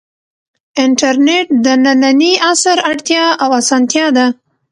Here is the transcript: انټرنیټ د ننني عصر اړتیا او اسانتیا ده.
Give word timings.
انټرنیټ 0.83 1.47
د 1.65 1.65
ننني 1.85 2.33
عصر 2.49 2.77
اړتیا 2.89 3.25
او 3.43 3.49
اسانتیا 3.61 4.05
ده. 4.17 4.25